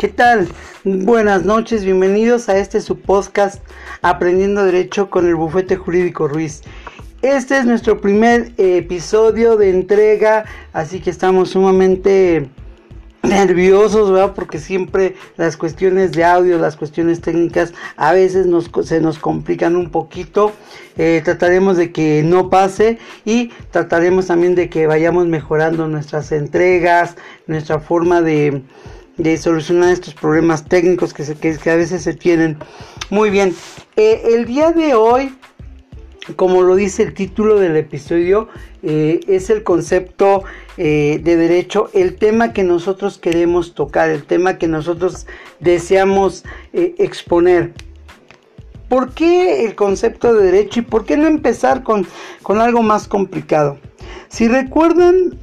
¿Qué 0.00 0.08
tal? 0.08 0.48
Buenas 0.82 1.44
noches, 1.44 1.84
bienvenidos 1.84 2.48
a 2.48 2.56
este 2.56 2.80
su 2.80 2.98
podcast 3.00 3.62
Aprendiendo 4.00 4.64
Derecho 4.64 5.10
con 5.10 5.26
el 5.26 5.34
Bufete 5.34 5.76
Jurídico 5.76 6.26
Ruiz. 6.26 6.62
Este 7.20 7.58
es 7.58 7.66
nuestro 7.66 8.00
primer 8.00 8.54
episodio 8.56 9.58
de 9.58 9.68
entrega, 9.68 10.46
así 10.72 11.00
que 11.00 11.10
estamos 11.10 11.50
sumamente 11.50 12.48
nerviosos, 13.22 14.10
¿verdad? 14.10 14.32
Porque 14.34 14.58
siempre 14.58 15.16
las 15.36 15.58
cuestiones 15.58 16.12
de 16.12 16.24
audio, 16.24 16.56
las 16.56 16.76
cuestiones 16.76 17.20
técnicas 17.20 17.74
a 17.98 18.14
veces 18.14 18.46
se 18.84 19.02
nos 19.02 19.18
complican 19.18 19.76
un 19.76 19.90
poquito. 19.90 20.52
Eh, 20.96 21.20
trataremos 21.22 21.76
de 21.76 21.92
que 21.92 22.22
no 22.22 22.48
pase 22.48 22.98
y 23.26 23.50
trataremos 23.70 24.28
también 24.28 24.54
de 24.54 24.70
que 24.70 24.86
vayamos 24.86 25.26
mejorando 25.26 25.88
nuestras 25.88 26.32
entregas, 26.32 27.16
nuestra 27.46 27.80
forma 27.80 28.22
de, 28.22 28.62
de 29.16 29.36
solucionar 29.36 29.90
estos 29.90 30.14
problemas 30.14 30.64
técnicos 30.66 31.12
que, 31.12 31.24
que, 31.34 31.70
a 31.70 31.76
veces 31.76 32.02
se 32.02 32.14
tienen. 32.14 32.56
Muy 33.10 33.30
bien, 33.30 33.54
eh, 33.96 34.22
el 34.32 34.46
día 34.46 34.72
de 34.72 34.94
hoy, 34.94 35.34
como 36.36 36.62
lo 36.62 36.76
dice 36.76 37.02
el 37.02 37.14
título 37.14 37.58
del 37.58 37.76
episodio, 37.76 38.48
eh, 38.82 39.20
es 39.26 39.50
el 39.50 39.62
concepto 39.62 40.44
eh, 40.76 41.20
de 41.22 41.36
derecho, 41.36 41.90
el 41.92 42.16
tema 42.16 42.52
que 42.52 42.62
nosotros 42.62 43.18
queremos 43.18 43.74
tocar, 43.74 44.10
el 44.10 44.24
tema 44.24 44.58
que 44.58 44.68
nosotros 44.68 45.26
deseamos 45.58 46.44
exponer. 46.72 47.72
¿Por 48.88 49.12
qué 49.12 49.64
el 49.64 49.76
concepto 49.76 50.34
de 50.34 50.46
derecho 50.46 50.80
y 50.80 50.82
por 50.82 51.04
qué 51.04 51.16
no 51.16 51.28
empezar 51.28 51.84
con, 51.84 52.06
con 52.42 52.60
algo 52.60 52.82
más 52.82 53.06
complicado? 53.06 53.78
Si 54.28 54.48
recuerdan, 54.48 55.38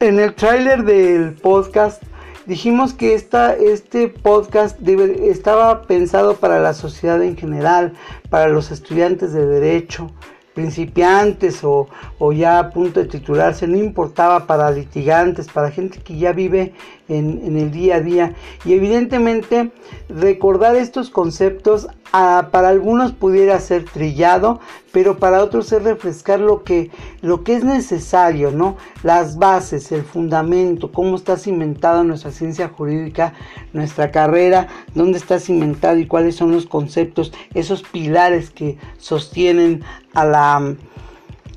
en 0.00 0.18
el 0.18 0.34
tráiler 0.34 0.84
del 0.84 1.32
podcast 1.32 2.02
dijimos 2.46 2.92
que 2.94 3.14
esta, 3.14 3.54
este 3.54 4.08
podcast 4.08 4.78
estaba 4.86 5.82
pensado 5.82 6.36
para 6.36 6.60
la 6.60 6.74
sociedad 6.74 7.22
en 7.22 7.36
general, 7.36 7.94
para 8.30 8.48
los 8.48 8.70
estudiantes 8.70 9.32
de 9.32 9.46
derecho, 9.46 10.10
principiantes 10.54 11.64
o, 11.64 11.88
o, 12.18 12.32
ya 12.32 12.58
a 12.58 12.70
punto 12.70 13.00
de 13.00 13.06
titularse, 13.06 13.66
no 13.66 13.76
importaba 13.76 14.46
para 14.46 14.70
litigantes, 14.70 15.48
para 15.48 15.70
gente 15.70 15.98
que 15.98 16.16
ya 16.16 16.32
vive 16.32 16.74
en, 17.08 17.56
el 17.58 17.70
día 17.70 17.96
a 17.96 18.00
día. 18.00 18.34
Y 18.64 18.72
evidentemente 18.74 19.72
recordar 20.08 20.76
estos 20.76 21.10
conceptos 21.10 21.88
para 22.52 22.68
algunos 22.68 23.10
pudiera 23.10 23.58
ser 23.58 23.84
trillado, 23.86 24.60
pero 24.92 25.18
para 25.18 25.42
otros 25.42 25.72
es 25.72 25.82
refrescar 25.82 26.38
lo 26.38 26.62
que, 26.62 26.92
lo 27.22 27.42
que 27.42 27.56
es 27.56 27.64
necesario, 27.64 28.52
¿no? 28.52 28.76
Las 29.02 29.36
bases, 29.36 29.90
el 29.90 30.04
fundamento, 30.04 30.92
cómo 30.92 31.16
está 31.16 31.36
cimentada 31.36 32.04
nuestra 32.04 32.30
ciencia 32.30 32.68
jurídica, 32.68 33.34
nuestra 33.72 34.12
carrera, 34.12 34.68
dónde 34.94 35.18
está 35.18 35.40
cimentada 35.40 35.98
y 35.98 36.06
cuáles 36.06 36.36
son 36.36 36.52
los 36.52 36.66
conceptos, 36.66 37.32
esos 37.52 37.82
pilares 37.82 38.50
que 38.50 38.78
sostienen 38.98 39.82
a 40.12 40.24
la 40.24 40.76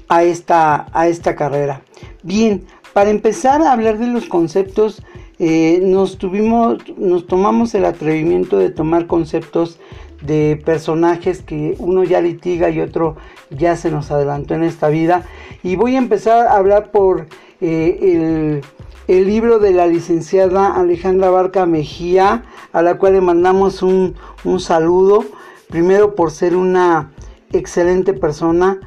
a 0.09 0.23
esta, 0.23 0.87
a 0.93 1.07
esta 1.07 1.35
carrera. 1.35 1.81
Bien, 2.23 2.65
para 2.93 3.09
empezar 3.09 3.61
a 3.61 3.73
hablar 3.73 3.97
de 3.97 4.07
los 4.07 4.25
conceptos, 4.25 5.03
eh, 5.37 5.81
nos 5.83 6.17
tuvimos, 6.17 6.77
nos 6.97 7.27
tomamos 7.27 7.75
el 7.75 7.85
atrevimiento 7.85 8.57
de 8.57 8.71
tomar 8.71 9.05
conceptos 9.05 9.79
de 10.21 10.61
personajes 10.63 11.41
que 11.41 11.75
uno 11.79 12.03
ya 12.03 12.21
litiga 12.21 12.69
y 12.69 12.81
otro 12.81 13.15
ya 13.49 13.75
se 13.75 13.91
nos 13.91 14.11
adelantó 14.11 14.55
en 14.55 14.63
esta 14.63 14.89
vida. 14.89 15.23
Y 15.63 15.75
voy 15.75 15.95
a 15.95 15.99
empezar 15.99 16.47
a 16.47 16.55
hablar 16.55 16.91
por 16.91 17.27
eh, 17.61 18.61
el, 19.07 19.27
libro 19.27 19.59
de 19.59 19.71
la 19.71 19.87
licenciada 19.87 20.75
Alejandra 20.75 21.29
Barca 21.29 21.65
Mejía, 21.65 22.43
a 22.73 22.81
la 22.81 22.97
cual 22.97 23.13
le 23.13 23.21
mandamos 23.21 23.81
un, 23.81 24.15
un 24.43 24.59
saludo, 24.59 25.23
primero 25.69 26.15
por 26.15 26.31
ser 26.31 26.55
una 26.55 27.11
excelente 27.51 28.13
persona 28.13 28.79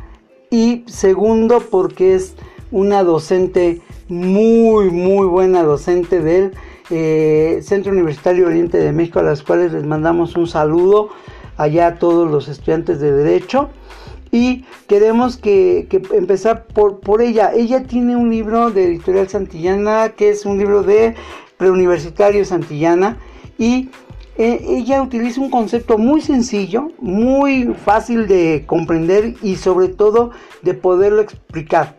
y 0.50 0.84
segundo 0.86 1.60
porque 1.70 2.14
es 2.14 2.34
una 2.70 3.02
docente 3.02 3.80
muy, 4.08 4.90
muy 4.90 5.26
buena 5.26 5.62
docente 5.62 6.20
del 6.20 6.52
eh, 6.90 7.60
Centro 7.62 7.92
Universitario 7.92 8.46
Oriente 8.48 8.78
de 8.78 8.92
México, 8.92 9.20
a 9.20 9.22
las 9.22 9.42
cuales 9.42 9.72
les 9.72 9.86
mandamos 9.86 10.36
un 10.36 10.48
saludo 10.48 11.10
allá 11.60 11.98
todos 11.98 12.30
los 12.30 12.48
estudiantes 12.48 13.00
de 13.00 13.12
Derecho. 13.12 13.68
Y 14.32 14.64
queremos 14.86 15.36
que, 15.36 15.88
empezar 16.12 16.66
por, 16.66 17.00
por 17.00 17.20
ella. 17.20 17.52
Ella 17.54 17.82
tiene 17.82 18.16
un 18.16 18.30
libro 18.30 18.70
de 18.70 18.84
Editorial 18.84 19.28
Santillana, 19.28 20.10
que 20.10 20.30
es 20.30 20.46
un 20.46 20.58
libro 20.58 20.82
de 20.82 21.14
preuniversitario 21.56 22.44
Santillana. 22.44 23.18
Y 23.58 23.90
eh, 24.36 24.64
ella 24.68 25.02
utiliza 25.02 25.40
un 25.40 25.50
concepto 25.50 25.98
muy 25.98 26.20
sencillo, 26.20 26.92
muy 26.98 27.74
fácil 27.84 28.26
de 28.26 28.64
comprender 28.66 29.34
y 29.42 29.56
sobre 29.56 29.88
todo 29.88 30.30
de 30.62 30.74
poderlo 30.74 31.20
explicar. 31.20 31.98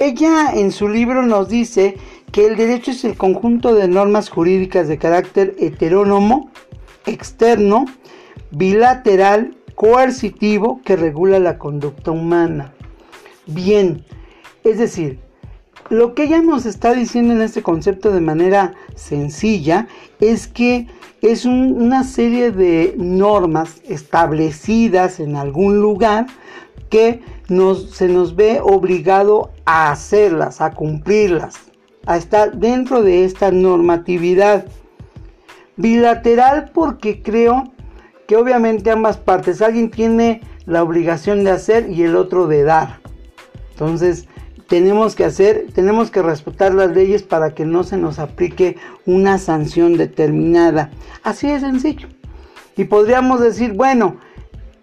Ella 0.00 0.50
en 0.52 0.72
su 0.72 0.88
libro 0.88 1.22
nos 1.22 1.48
dice 1.48 1.96
que 2.32 2.46
el 2.46 2.56
derecho 2.56 2.90
es 2.90 3.04
el 3.04 3.16
conjunto 3.16 3.74
de 3.74 3.86
normas 3.86 4.28
jurídicas 4.28 4.88
de 4.88 4.98
carácter 4.98 5.54
heterónomo, 5.60 6.50
externo, 7.06 7.84
bilateral, 8.50 9.56
coercitivo 9.74 10.80
que 10.84 10.96
regula 10.96 11.38
la 11.38 11.58
conducta 11.58 12.10
humana. 12.10 12.72
Bien, 13.46 14.04
es 14.62 14.78
decir, 14.78 15.18
lo 15.90 16.14
que 16.14 16.24
ella 16.24 16.40
nos 16.40 16.64
está 16.64 16.94
diciendo 16.94 17.34
en 17.34 17.42
este 17.42 17.62
concepto 17.62 18.10
de 18.10 18.20
manera 18.20 18.74
sencilla 18.94 19.86
es 20.20 20.48
que 20.48 20.86
es 21.20 21.44
una 21.44 22.04
serie 22.04 22.50
de 22.50 22.94
normas 22.96 23.82
establecidas 23.84 25.20
en 25.20 25.36
algún 25.36 25.80
lugar 25.80 26.26
que 26.88 27.20
se 27.90 28.08
nos 28.08 28.36
ve 28.36 28.60
obligado 28.62 29.50
a 29.66 29.90
hacerlas, 29.90 30.60
a 30.60 30.70
cumplirlas, 30.70 31.56
a 32.06 32.16
estar 32.16 32.56
dentro 32.56 33.02
de 33.02 33.24
esta 33.24 33.50
normatividad. 33.50 34.66
Bilateral 35.76 36.70
porque 36.72 37.22
creo 37.22 37.73
que 38.26 38.36
obviamente 38.36 38.90
ambas 38.90 39.16
partes, 39.16 39.62
alguien 39.62 39.90
tiene 39.90 40.40
la 40.66 40.82
obligación 40.82 41.44
de 41.44 41.50
hacer 41.50 41.90
y 41.90 42.02
el 42.02 42.16
otro 42.16 42.46
de 42.46 42.62
dar. 42.62 43.00
Entonces, 43.72 44.26
tenemos 44.68 45.14
que 45.14 45.24
hacer, 45.24 45.66
tenemos 45.74 46.10
que 46.10 46.22
respetar 46.22 46.74
las 46.74 46.90
leyes 46.90 47.22
para 47.22 47.54
que 47.54 47.66
no 47.66 47.84
se 47.84 47.96
nos 47.96 48.18
aplique 48.18 48.76
una 49.04 49.38
sanción 49.38 49.96
determinada. 49.96 50.90
Así 51.22 51.48
de 51.48 51.60
sencillo. 51.60 52.08
Y 52.76 52.84
podríamos 52.84 53.40
decir, 53.40 53.74
bueno, 53.74 54.16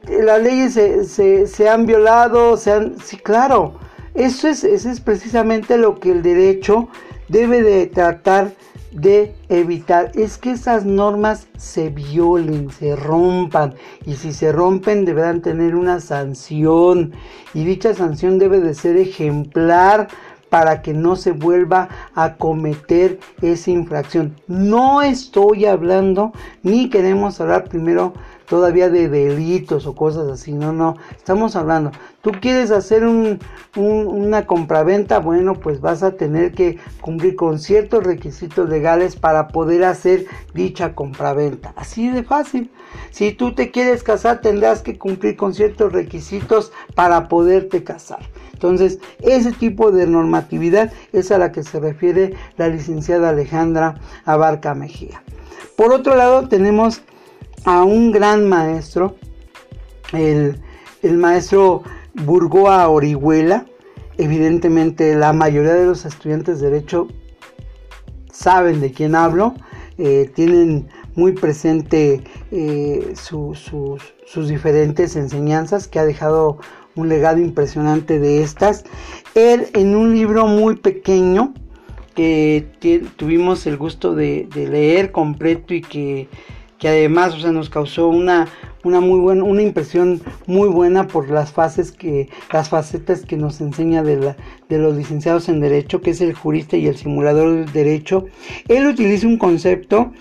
las 0.08 0.42
leyes 0.42 0.74
se, 1.10 1.70
han 1.70 1.86
violado, 1.86 2.58
se 2.58 2.72
han... 2.72 3.00
Sí, 3.00 3.18
claro, 3.18 3.76
eso 4.14 4.48
es, 4.48 4.64
eso 4.64 4.90
es 4.90 5.02
precisamente 5.02 5.78
lo 5.78 6.00
que 6.00 6.12
el 6.12 6.22
derecho 6.22 6.90
debe 7.28 7.62
de 7.64 7.88
tratar 7.88 8.52
de 8.92 9.36
evitar. 9.50 10.12
Es 10.16 10.38
que 10.38 10.52
esas 10.52 10.86
normas 10.86 11.48
se 11.58 11.90
violen, 11.90 12.70
se 12.72 12.96
rompan. 12.96 13.74
Y 14.06 14.16
si 14.16 14.34
se 14.34 14.52
rompen 14.52 15.06
deberán 15.06 15.42
tener 15.42 15.76
una 15.76 16.00
sanción. 16.00 17.14
Y 17.54 17.64
dicha 17.64 17.94
sanción 17.94 18.38
debe 18.38 18.60
de 18.60 18.74
ser 18.74 18.98
ejemplar 18.98 20.08
para 20.50 20.82
que 20.82 20.94
no 20.94 21.16
se 21.16 21.32
vuelva 21.32 21.88
a 22.14 22.36
cometer 22.36 23.20
esa 23.42 23.72
infracción. 23.72 24.36
No 24.48 25.02
estoy 25.02 25.66
hablando 25.66 26.34
ni 26.62 26.90
queremos 26.90 27.40
hablar 27.40 27.70
primero 27.70 28.14
todavía 28.52 28.90
de 28.90 29.08
delitos 29.08 29.88
o 29.88 29.96
cosas 29.96 30.28
así. 30.28 30.52
No, 30.52 30.74
no, 30.74 30.98
estamos 31.16 31.56
hablando. 31.56 31.94
Tú 32.22 32.32
quieres 32.42 32.70
hacer 32.70 33.06
un, 33.06 33.40
una 33.78 34.46
compraventa, 34.46 35.20
bueno, 35.20 35.54
pues 35.54 35.80
vas 35.80 36.04
a 36.04 36.18
tener 36.18 36.52
que 36.52 36.78
cumplir 37.00 37.38
con 37.38 37.60
ciertos 37.60 38.04
requisitos 38.04 38.68
legales 38.68 39.16
para 39.16 39.48
poder 39.48 39.86
hacer 39.86 40.26
dicha 40.54 40.96
compraventa. 40.96 41.72
Así 41.78 42.10
de 42.10 42.24
fácil. 42.24 42.70
Si 43.12 43.32
tú 43.32 43.56
te 43.56 43.72
quieres 43.72 44.04
casar, 44.04 44.42
tendrás 44.42 44.82
que 44.82 44.98
cumplir 44.98 45.38
con 45.38 45.54
ciertos 45.54 45.94
requisitos 45.94 46.74
para 46.94 47.30
poderte 47.30 47.86
casar. 47.86 48.20
Entonces, 48.52 49.00
ese 49.22 49.54
tipo 49.54 49.94
de 49.94 50.08
normatividad 50.08 50.92
es 51.14 51.32
a 51.32 51.38
la 51.38 51.54
que 51.54 51.64
se 51.64 51.80
refiere 51.80 52.34
la 52.58 52.68
licenciada 52.68 53.30
Alejandra 53.30 53.96
Abarca 54.26 54.76
Mejía. 54.76 55.24
Por 55.78 55.94
otro 55.94 56.18
lado, 56.18 56.50
tenemos 56.50 57.02
a 57.66 57.84
un 57.84 58.12
gran 58.12 58.48
maestro, 58.48 59.16
el, 60.14 60.60
maestro 61.04 61.84
Burgoa 62.14 62.90
Orihuela. 62.90 63.66
Evidentemente 64.18 65.16
la 65.16 65.34
mayoría 65.34 65.74
de 65.74 65.86
los 65.86 66.06
estudiantes 66.06 66.60
de 66.60 66.70
derecho 66.70 67.08
saben 68.32 68.82
de 68.82 68.92
quién 68.92 69.16
hablo, 69.16 69.56
eh, 69.98 70.30
tienen 70.34 70.88
muy 71.16 71.34
presente 71.34 72.24
eh, 72.52 73.14
sus 73.16 74.48
diferentes 74.48 75.16
enseñanzas 75.16 75.88
que 75.88 76.00
ha 76.00 76.06
dejado 76.06 76.60
un 76.96 77.10
legado 77.10 77.40
impresionante 77.40 78.20
de 78.20 78.44
estas. 78.44 78.84
Él 79.36 79.68
en 79.74 79.96
un 79.96 80.14
libro 80.14 80.48
muy 80.48 80.76
pequeño, 80.76 81.54
que 82.16 82.68
tuvimos 83.16 83.66
el 83.68 83.78
gusto 83.78 84.16
de, 84.16 84.48
leer 84.54 85.12
completo 85.12 85.74
y 85.74 85.82
que, 85.82 86.28
además 86.88 87.44
o 87.44 87.52
nos 87.52 87.70
causó 87.70 88.08
una, 88.08 88.48
una 88.84 89.00
muy 89.00 89.20
buena, 89.20 89.44
una 89.44 89.62
impresión 89.62 90.22
muy 90.48 90.68
buena 90.68 91.08
por 91.08 91.30
las 91.30 91.52
fases 91.52 91.92
que, 91.92 92.30
las 92.52 92.70
facetas 92.70 93.26
que 93.26 93.38
nos 93.38 93.62
enseña 93.62 94.04
de, 94.04 94.18
la, 94.18 94.38
de 94.70 94.78
los 94.78 94.96
licenciados 94.96 95.50
en 95.50 95.60
Derecho, 95.60 96.02
que 96.02 96.12
es 96.12 96.22
el 96.22 96.34
jurista 96.34 96.78
y 96.78 96.88
el 96.88 96.98
simulador 96.98 97.56
del 97.56 97.72
derecho. 97.72 98.26
Él 98.68 98.88
utiliza 98.88 99.28
un 99.28 99.38
concepto 99.38 100.12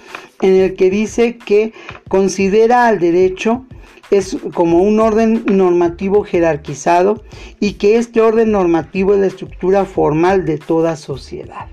en 0.40 0.54
el 0.54 0.74
que 0.74 0.90
dice 0.90 1.38
que 1.38 1.72
considera 2.08 2.86
al 2.86 2.98
derecho 2.98 3.64
es 4.10 4.36
como 4.54 4.82
un 4.82 4.98
orden 4.98 5.44
normativo 5.46 6.24
jerarquizado 6.24 7.22
y 7.60 7.74
que 7.74 7.96
este 7.96 8.20
orden 8.20 8.50
normativo 8.50 9.14
es 9.14 9.20
la 9.20 9.26
estructura 9.26 9.84
formal 9.84 10.44
de 10.44 10.58
toda 10.58 10.96
sociedad. 10.96 11.68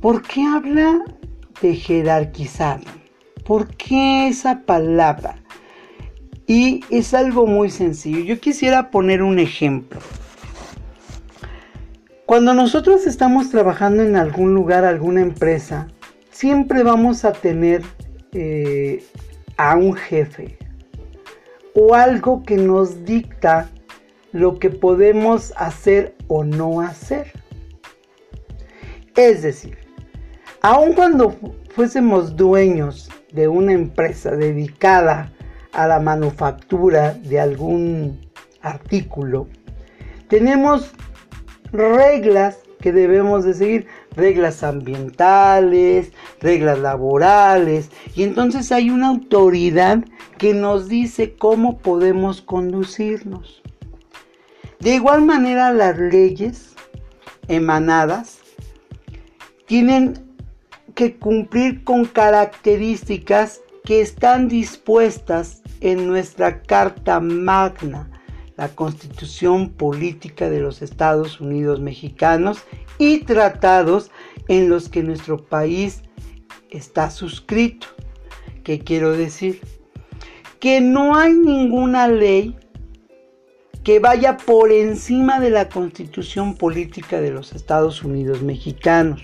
¿Por 0.00 0.22
qué 0.22 0.44
habla 0.44 1.04
de 1.60 1.74
jerarquizado? 1.74 2.99
¿Por 3.50 3.66
qué 3.66 4.28
esa 4.28 4.60
palabra? 4.60 5.34
Y 6.46 6.84
es 6.88 7.14
algo 7.14 7.48
muy 7.48 7.68
sencillo. 7.68 8.20
Yo 8.20 8.38
quisiera 8.38 8.92
poner 8.92 9.24
un 9.24 9.40
ejemplo. 9.40 9.98
Cuando 12.26 12.54
nosotros 12.54 13.08
estamos 13.08 13.50
trabajando 13.50 14.04
en 14.04 14.14
algún 14.14 14.54
lugar, 14.54 14.84
alguna 14.84 15.22
empresa, 15.22 15.88
siempre 16.30 16.84
vamos 16.84 17.24
a 17.24 17.32
tener 17.32 17.82
eh, 18.30 19.04
a 19.56 19.74
un 19.74 19.94
jefe 19.94 20.56
o 21.74 21.96
algo 21.96 22.44
que 22.44 22.56
nos 22.56 23.04
dicta 23.04 23.68
lo 24.30 24.60
que 24.60 24.70
podemos 24.70 25.52
hacer 25.56 26.14
o 26.28 26.44
no 26.44 26.80
hacer. 26.80 27.32
Es 29.16 29.42
decir, 29.42 29.76
aun 30.62 30.92
cuando 30.92 31.34
fuésemos 31.74 32.36
dueños 32.36 33.10
de 33.32 33.48
una 33.48 33.72
empresa 33.72 34.32
dedicada 34.32 35.32
a 35.72 35.86
la 35.86 36.00
manufactura 36.00 37.14
de 37.14 37.40
algún 37.40 38.20
artículo, 38.62 39.48
tenemos 40.28 40.92
reglas 41.72 42.58
que 42.80 42.92
debemos 42.92 43.44
de 43.44 43.54
seguir, 43.54 43.86
reglas 44.16 44.62
ambientales, 44.62 46.12
reglas 46.40 46.78
laborales, 46.78 47.90
y 48.14 48.22
entonces 48.22 48.72
hay 48.72 48.90
una 48.90 49.08
autoridad 49.08 50.04
que 50.38 50.54
nos 50.54 50.88
dice 50.88 51.34
cómo 51.34 51.78
podemos 51.78 52.40
conducirnos. 52.40 53.62
De 54.80 54.94
igual 54.94 55.22
manera 55.22 55.72
las 55.72 55.98
leyes 55.98 56.74
emanadas 57.48 58.38
tienen 59.66 60.29
que 60.94 61.16
cumplir 61.16 61.84
con 61.84 62.04
características 62.04 63.60
que 63.84 64.00
están 64.00 64.48
dispuestas 64.48 65.62
en 65.80 66.06
nuestra 66.06 66.62
Carta 66.62 67.20
Magna, 67.20 68.10
la 68.56 68.68
Constitución 68.68 69.70
Política 69.70 70.50
de 70.50 70.60
los 70.60 70.82
Estados 70.82 71.40
Unidos 71.40 71.80
Mexicanos 71.80 72.62
y 72.98 73.20
tratados 73.20 74.10
en 74.48 74.68
los 74.68 74.88
que 74.88 75.02
nuestro 75.02 75.46
país 75.46 76.02
está 76.70 77.10
suscrito. 77.10 77.86
¿Qué 78.62 78.80
quiero 78.80 79.12
decir? 79.12 79.60
Que 80.58 80.80
no 80.82 81.16
hay 81.16 81.32
ninguna 81.32 82.06
ley 82.06 82.56
que 83.82 83.98
vaya 83.98 84.36
por 84.36 84.70
encima 84.70 85.40
de 85.40 85.48
la 85.48 85.70
Constitución 85.70 86.54
Política 86.54 87.20
de 87.22 87.30
los 87.30 87.54
Estados 87.54 88.04
Unidos 88.04 88.42
Mexicanos 88.42 89.22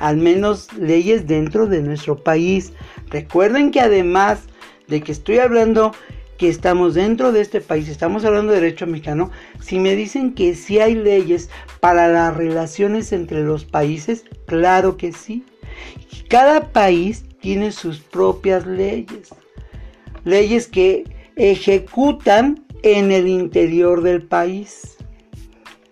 al 0.00 0.16
menos 0.16 0.72
leyes 0.74 1.26
dentro 1.26 1.66
de 1.66 1.82
nuestro 1.82 2.16
país. 2.16 2.72
Recuerden 3.08 3.70
que 3.70 3.80
además 3.80 4.40
de 4.88 5.00
que 5.00 5.12
estoy 5.12 5.38
hablando 5.38 5.92
que 6.38 6.48
estamos 6.48 6.94
dentro 6.94 7.30
de 7.30 7.40
este 7.40 7.60
país, 7.60 7.88
estamos 7.88 8.24
hablando 8.24 8.52
de 8.52 8.60
derecho 8.60 8.86
mexicano, 8.86 9.30
si 9.60 9.78
me 9.78 9.94
dicen 9.94 10.34
que 10.34 10.54
sí 10.54 10.80
hay 10.80 10.94
leyes 10.94 11.50
para 11.80 12.08
las 12.08 12.36
relaciones 12.36 13.12
entre 13.12 13.44
los 13.44 13.64
países, 13.64 14.24
claro 14.46 14.96
que 14.96 15.12
sí. 15.12 15.44
Cada 16.28 16.72
país 16.72 17.24
tiene 17.40 17.70
sus 17.70 18.00
propias 18.00 18.66
leyes, 18.66 19.28
leyes 20.24 20.66
que 20.66 21.04
ejecutan 21.36 22.66
en 22.82 23.12
el 23.12 23.28
interior 23.28 24.02
del 24.02 24.22
país. 24.22 24.96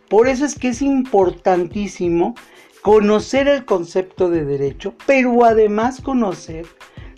Por 0.09 0.27
eso 0.27 0.45
es 0.45 0.59
que 0.59 0.69
es 0.69 0.83
importantísimo 0.83 2.35
conocer 2.83 3.49
el 3.49 3.65
concepto 3.65 4.31
de 4.31 4.45
derecho, 4.45 4.95
pero 5.07 5.45
además 5.45 6.01
conocer 6.01 6.67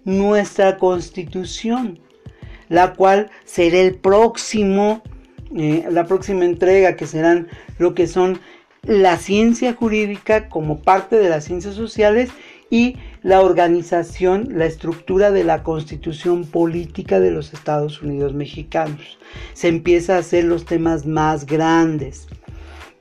nuestra 0.04 0.78
constitución, 0.78 2.00
la 2.68 2.94
cual 2.94 3.30
será 3.44 3.78
el 3.78 3.94
próximo, 3.94 5.02
eh, 5.56 5.86
la 5.90 6.06
próxima 6.06 6.44
entrega, 6.44 6.96
que 6.96 7.06
serán 7.06 7.48
lo 7.78 7.94
que 7.94 8.06
son 8.06 8.40
la 8.82 9.16
ciencia 9.16 9.74
jurídica 9.74 10.48
como 10.48 10.82
parte 10.82 11.16
de 11.16 11.28
las 11.28 11.44
ciencias 11.44 11.74
sociales 11.74 12.30
y 12.68 12.96
la 13.22 13.42
organización, 13.42 14.48
la 14.56 14.64
estructura 14.64 15.30
de 15.30 15.44
la 15.44 15.62
constitución 15.62 16.44
política 16.44 17.20
de 17.20 17.30
los 17.30 17.52
Estados 17.52 18.02
Unidos 18.02 18.32
mexicanos. 18.32 19.18
Se 19.52 19.68
empieza 19.68 20.16
a 20.16 20.20
hacer 20.20 20.44
los 20.44 20.64
temas 20.64 21.06
más 21.06 21.46
grandes. 21.46 22.26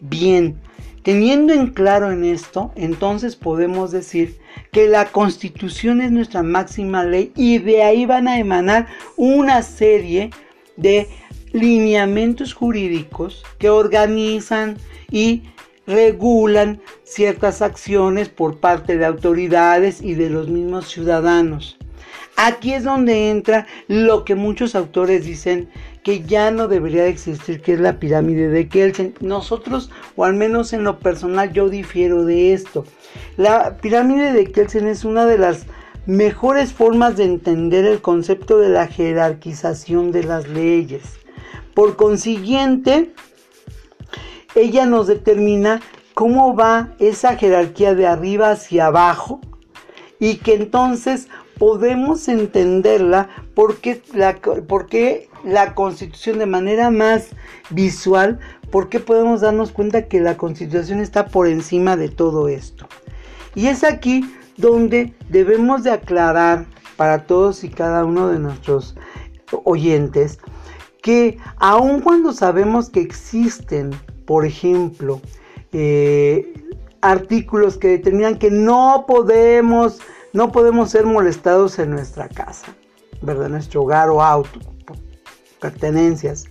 Bien, 0.02 0.60
Teniendo 1.04 1.54
en 1.54 1.68
claro 1.68 2.12
en 2.12 2.24
esto, 2.24 2.72
entonces 2.76 3.36
podemos 3.36 3.92
decir 3.92 4.38
que 4.72 4.88
la 4.88 5.06
constitución 5.06 6.00
es 6.00 6.12
nuestra 6.12 6.44
máxima 6.44 7.04
ley 7.04 7.32
y 7.36 7.58
de 7.58 7.82
ahí 7.82 8.06
van 8.06 8.28
a 8.28 8.38
emanar 8.38 8.88
una 9.18 9.64
serie 9.64 10.30
de 10.78 11.08
lineamientos 11.54 12.54
jurídicos 12.54 13.44
que 13.58 13.70
organizan 13.70 14.78
y 15.10 15.42
regulan 15.88 16.82
ciertas 17.04 17.64
acciones 17.64 18.30
por 18.30 18.60
parte 18.60 18.98
de 18.98 19.06
autoridades 19.06 20.02
y 20.02 20.14
de 20.14 20.30
los 20.30 20.50
mismos 20.50 20.88
ciudadanos. 20.88 21.78
Aquí 22.36 22.74
es 22.74 22.84
donde 22.84 23.30
entra 23.30 23.68
lo 23.88 24.24
que 24.24 24.36
muchos 24.36 24.76
autores 24.76 25.26
dicen 25.26 25.70
que 26.04 26.24
ya 26.24 26.52
no 26.52 26.68
debería 26.68 27.06
existir, 27.08 27.62
que 27.62 27.74
es 27.74 27.80
la 27.80 28.00
pirámide 28.00 28.50
de 28.50 28.68
Kelsen. 28.68 29.14
Nosotros, 29.20 29.92
o 30.16 30.26
al 30.26 30.34
menos 30.34 30.74
en 30.74 30.84
lo 30.84 31.00
personal, 31.00 31.54
yo 31.54 31.70
difiero 31.70 32.26
de 32.26 32.54
esto. 32.54 32.86
La 33.38 33.78
pirámide 33.78 34.34
de 34.34 34.52
Kelsen 34.52 34.88
es 34.88 35.06
una 35.06 35.26
de 35.26 35.38
las 35.38 35.66
mejores 36.06 36.74
formas 36.74 37.18
de 37.18 37.26
entender 37.26 37.86
el 37.86 38.02
concepto 38.02 38.58
de 38.58 38.70
la 38.70 38.88
jerarquización 38.88 40.12
de 40.12 40.24
las 40.24 40.48
leyes. 40.48 41.04
Por 41.76 41.96
consiguiente, 41.96 43.14
ella 44.56 44.86
nos 44.86 45.08
determina 45.08 45.82
cómo 46.14 46.56
va 46.56 46.94
esa 47.00 47.38
jerarquía 47.38 47.96
de 47.96 48.08
arriba 48.08 48.52
hacia 48.52 48.88
abajo 48.88 49.40
y 50.20 50.38
que 50.38 50.56
entonces 50.56 51.30
podemos 51.58 52.28
entenderla 52.28 53.30
porque 53.56 54.02
la, 54.14 54.40
la 55.44 55.76
constitución 55.76 56.40
de 56.40 56.46
manera 56.46 56.90
más 56.90 57.30
visual, 57.70 58.40
porque 58.72 59.00
podemos 59.00 59.42
darnos 59.42 59.72
cuenta 59.72 60.08
que 60.08 60.20
la 60.20 60.38
constitución 60.38 61.00
está 61.00 61.28
por 61.28 61.48
encima 61.48 61.98
de 61.98 62.10
todo 62.10 62.48
esto. 62.48 62.88
Y 63.56 63.68
es 63.68 63.84
aquí 63.84 64.24
donde 64.58 65.14
debemos 65.30 65.84
de 65.84 65.92
aclarar 65.92 66.66
para 66.96 67.26
todos 67.26 67.64
y 67.64 67.70
cada 67.70 68.06
uno 68.06 68.30
de 68.30 68.40
nuestros 68.40 68.96
oyentes 69.64 70.40
que 71.02 71.38
aun 71.58 72.02
cuando 72.02 72.32
sabemos 72.32 72.90
que 72.90 73.02
existen, 73.02 73.92
por 74.26 74.46
ejemplo, 74.46 75.20
eh, 75.74 76.54
artículos 77.02 77.78
que 77.78 77.88
determinan 77.88 78.38
que 78.38 78.52
no 78.52 79.06
podemos 79.08 80.00
no 80.34 80.52
podemos 80.52 80.92
ser 80.92 81.06
molestados 81.06 81.78
en 81.80 81.92
nuestra 81.92 82.30
casa, 82.30 82.74
¿verdad? 83.22 83.50
Nuestro 83.50 83.84
hogar 83.84 84.10
o 84.10 84.22
auto, 84.22 84.60
pertenencias. 85.60 86.46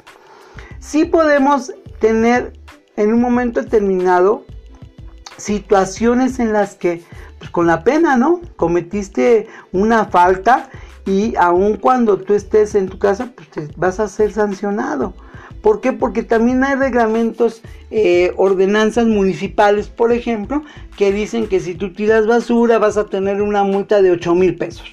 Sí 0.79 1.05
podemos 1.05 1.73
tener 1.99 2.53
en 2.97 3.13
un 3.13 3.21
momento 3.21 3.63
determinado 3.63 4.45
situaciones 5.37 6.39
en 6.39 6.53
las 6.53 6.75
que, 6.75 7.03
pues 7.39 7.51
con 7.51 7.67
la 7.67 7.83
pena, 7.85 8.17
¿no? 8.17 8.41
Cometiste 8.57 9.49
una 9.73 10.07
falta 10.07 10.71
y 11.07 11.35
aun 11.37 11.77
cuando 11.77 12.19
tú 12.19 12.35
estés 12.35 12.75
en 12.75 12.89
tu 12.89 12.99
casa, 12.99 13.33
pues 13.35 13.49
te 13.51 13.69
vas 13.77 14.01
a 14.01 14.09
ser 14.09 14.33
sancionado. 14.33 15.15
¿Por 15.63 15.81
qué? 15.81 15.93
Porque 15.93 16.23
también 16.23 16.65
hay 16.65 16.75
reglamentos, 16.75 17.63
eh, 17.91 18.33
ordenanzas 18.37 19.07
municipales, 19.07 19.89
por 19.89 20.13
ejemplo, 20.13 20.63
que 20.97 21.13
dicen 21.13 21.49
que 21.49 21.61
si 21.61 21.75
tú 21.75 21.93
tiras 21.93 22.27
basura 22.27 22.79
vas 22.79 22.97
a 22.97 23.07
tener 23.07 23.43
una 23.43 23.63
multa 23.63 24.01
de 24.01 24.11
8 24.11 24.35
mil 24.35 24.57
pesos. 24.57 24.89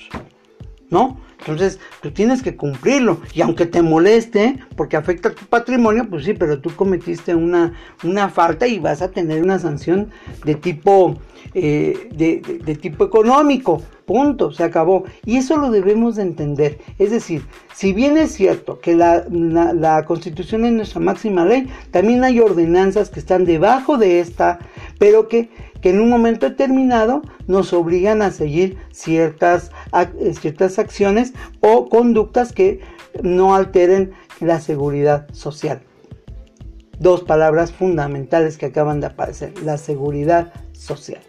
¿No? 0.90 1.20
Entonces, 1.48 1.80
tú 2.02 2.12
tienes 2.12 2.44
que 2.44 2.56
cumplirlo. 2.56 3.22
Y 3.34 3.42
aunque 3.42 3.66
te 3.66 3.82
moleste, 3.82 4.60
porque 4.76 4.98
afecta 4.98 5.30
a 5.30 5.32
tu 5.34 5.46
patrimonio, 5.46 6.06
pues 6.10 6.26
sí, 6.26 6.34
pero 6.34 6.60
tú 6.60 6.76
cometiste 6.76 7.34
una, 7.36 7.74
una 8.04 8.28
falta 8.30 8.68
y 8.68 8.80
vas 8.80 9.02
a 9.02 9.12
tener 9.12 9.42
una 9.42 9.58
sanción 9.58 10.10
de 10.44 10.56
tipo, 10.56 11.18
eh, 11.54 12.10
de, 12.12 12.76
tipo 12.76 13.06
económico. 13.06 13.82
Punto, 14.08 14.54
se 14.54 14.64
acabó. 14.64 15.04
Y 15.26 15.36
eso 15.36 15.58
lo 15.58 15.70
debemos 15.70 16.16
de 16.16 16.22
entender. 16.22 16.80
Es 16.98 17.12
decir, 17.12 17.46
si 17.76 17.92
bien 17.92 18.18
es 18.18 18.32
cierto 18.32 18.80
que 18.80 18.96
la, 18.96 20.06
Constitución 20.08 20.64
es 20.64 20.72
nuestra 20.72 21.02
máxima 21.02 21.44
ley, 21.44 21.68
también 21.92 22.24
hay 22.24 22.40
ordenanzas 22.40 23.10
que 23.10 23.20
están 23.20 23.44
debajo 23.44 23.98
de 23.98 24.22
esta, 24.22 24.60
pero 24.98 25.28
que 25.28 25.50
que 25.82 25.92
en 25.92 26.00
un 26.00 26.10
momento 26.10 26.50
determinado 26.50 27.22
nos 27.46 27.72
obligan 27.72 28.24
a 28.24 28.32
seguir 28.32 28.78
ciertas, 28.92 29.72
eh, 29.94 30.34
ciertas 30.34 30.80
acciones 30.80 31.34
o 31.60 31.88
conductas 31.88 32.52
que 32.52 32.80
no 33.22 33.54
alteren 33.56 34.12
la 34.40 34.60
seguridad 34.60 35.28
social. 35.34 35.82
Dos 37.00 37.24
palabras 37.24 37.72
fundamentales 37.72 38.58
que 38.58 38.66
acaban 38.66 39.02
de 39.02 39.08
aparecer, 39.08 39.54
la 39.64 39.78
seguridad 39.78 40.52
social. 40.72 41.22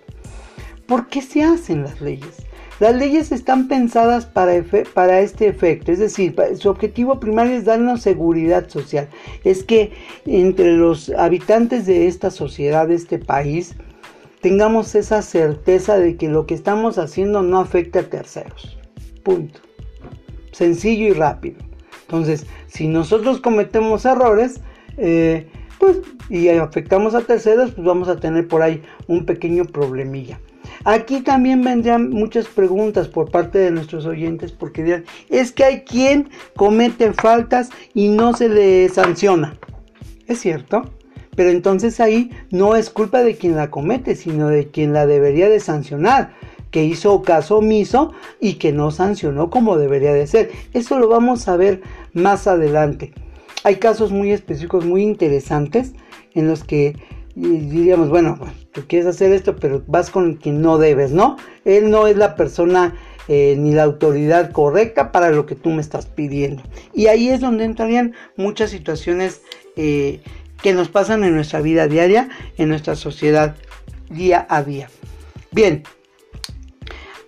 ¿Por 0.87 1.09
qué 1.09 1.21
se 1.21 1.43
hacen 1.43 1.83
las 1.83 2.01
leyes? 2.01 2.48
Las 2.81 2.95
leyes 2.95 3.33
están 3.33 3.67
pensadas 3.67 4.27
para, 4.27 4.63
para, 4.95 5.21
este 5.21 5.49
efecto, 5.49 5.91
es 5.91 5.99
decir, 5.99 6.37
su 6.59 6.69
objetivo 6.69 7.19
primario 7.19 7.57
es 7.57 7.65
darnos 7.65 8.03
seguridad 8.03 8.69
social. 8.69 9.09
Es 9.43 9.65
que 9.65 9.93
entre 10.27 10.73
los 10.73 11.11
habitantes 11.11 11.87
de 11.87 12.07
esta 12.07 12.31
sociedad, 12.31 12.87
de 12.87 12.95
este 12.95 13.19
país, 13.19 13.75
tengamos 14.41 14.95
esa 14.95 15.23
certeza 15.23 15.99
de 15.99 16.17
que 16.17 16.29
lo 16.29 16.47
que 16.47 16.55
estamos 16.55 16.99
haciendo 16.99 17.43
no 17.43 17.59
afecta 17.59 18.01
a 18.01 18.05
terceros. 18.05 18.79
Punto. 19.25 19.61
Sencillo 20.53 21.09
y 21.09 21.13
rápido. 21.13 21.59
Entonces, 22.03 22.47
si 22.69 22.87
nosotros 22.87 23.41
cometemos 23.41 24.05
errores, 24.05 24.61
eh, 24.97 25.49
pues, 25.79 25.99
y 26.31 26.49
afectamos 26.49 27.15
a 27.15 27.23
terceros, 27.23 27.73
pues 27.73 27.87
vamos 27.87 28.09
a 28.09 28.21
tener 28.21 28.47
por 28.47 28.63
ahí 28.63 28.83
un 29.09 29.27
pequeño 29.27 29.65
problemilla. 29.65 30.39
Aquí 30.89 31.21
también 31.21 31.63
vendrían 31.63 32.09
muchas 32.09 32.47
preguntas 32.47 33.09
por 33.09 33.31
parte 33.31 33.59
de 33.59 33.71
nuestros 33.71 34.07
oyentes 34.07 34.53
porque 34.53 34.83
dirán, 34.83 35.05
es 35.29 35.53
que 35.53 35.63
hay 35.63 35.81
quien 35.83 36.31
comete 36.57 37.13
faltas 37.13 37.69
y 37.93 38.09
no 38.09 38.33
se 38.33 38.49
le 38.49 38.89
sanciona. 38.89 39.59
¿Es 40.27 40.41
cierto? 40.41 40.91
Pero 41.37 41.51
entonces 41.51 42.01
ahí 42.01 42.31
no 42.51 42.75
es 42.75 42.89
culpa 42.89 43.23
de 43.23 43.37
quien 43.37 43.55
la 43.55 43.71
comete, 43.71 44.17
sino 44.17 44.49
de 44.49 44.71
quien 44.71 44.95
la 44.95 45.07
debería 45.07 45.51
de 45.51 45.61
sancionar, 45.61 46.33
que 46.71 46.85
hizo 46.85 47.21
caso 47.21 47.59
omiso 47.59 48.15
y 48.41 48.55
que 48.55 48.73
no 48.73 48.91
sancionó 48.91 49.51
como 49.51 49.77
debería 49.77 50.15
de 50.15 50.27
ser. 50.27 50.53
Eso 50.73 50.99
lo 50.99 51.09
vamos 51.09 51.49
a 51.49 51.59
ver 51.59 51.83
más 52.15 52.47
adelante. 52.47 53.13
Hay 53.63 53.77
casos 53.77 54.11
muy 54.11 54.33
específicos, 54.33 54.87
muy 54.87 55.03
interesantes, 55.03 55.93
en 56.33 56.49
los 56.49 56.65
que 56.65 56.97
diríamos, 57.39 58.09
bueno, 58.09 58.39
tú 58.73 58.83
quieres 58.89 59.07
hacer 59.07 59.33
esto, 59.33 59.57
pero 59.57 59.83
vas 59.87 60.11
con 60.11 60.35
quien 60.35 60.61
no 60.61 60.79
debes, 60.79 61.13
¿no? 61.13 61.37
Él 61.65 61.91
no 61.91 62.07
es 62.07 62.17
la 62.17 62.35
persona 62.35 62.95
eh, 63.29 63.57
ni 63.59 63.73
la 63.73 63.85
autoridad 63.85 64.51
correcta 64.53 65.13
para 65.13 65.31
lo 65.31 65.47
que 65.47 65.55
tú 65.55 65.71
me 65.71 65.81
estás 65.81 66.07
pidiendo. 66.07 66.63
Y 66.95 67.07
ahí 67.07 67.29
es 67.29 67.41
donde 67.41 67.65
entrarían 67.65 68.15
muchas 68.37 68.71
situaciones 68.71 69.43
eh, 69.77 70.21
que 70.63 70.73
nos 70.73 70.89
pasan 70.89 71.23
en 71.23 71.35
nuestra 71.35 71.61
vida 71.61 71.87
diaria, 71.87 72.29
en 72.57 72.69
nuestra 72.69 72.97
sociedad 72.97 73.55
día 74.11 74.47
a 74.49 74.63
día. 74.63 74.91
Bien, 75.53 75.85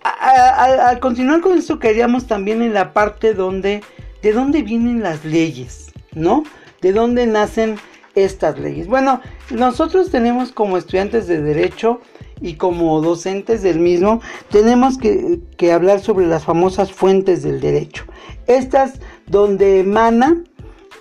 al 0.03 0.99
continuar 0.99 1.41
con 1.41 1.57
esto 1.57 1.79
queríamos 1.79 2.27
también 2.27 2.61
en 2.61 2.73
la 2.73 2.93
parte 2.93 3.33
donde, 3.33 3.81
de 4.21 4.33
dónde 4.33 4.63
vienen 4.63 5.01
las 5.01 5.23
leyes, 5.23 5.91
¿no? 6.13 6.43
De 6.81 6.91
dónde 6.91 7.27
nacen 7.27 7.77
estas 8.15 8.59
leyes. 8.59 8.87
Bueno, 8.87 9.21
nosotros 9.49 10.11
tenemos 10.11 10.51
como 10.51 10.77
estudiantes 10.77 11.27
de 11.27 11.41
derecho 11.41 12.01
y 12.41 12.55
como 12.55 12.99
docentes 13.01 13.61
del 13.61 13.79
mismo, 13.79 14.19
tenemos 14.49 14.97
que, 14.97 15.71
hablar 15.71 15.99
sobre 15.99 16.25
las 16.25 16.43
famosas 16.43 16.91
fuentes 16.91 17.43
del 17.43 17.61
derecho. 17.61 18.03
Estas 18.47 18.99
donde 19.27 19.79
emana, 19.79 20.43